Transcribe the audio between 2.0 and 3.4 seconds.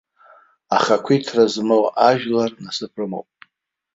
ажәлар насыԥ рымоуп.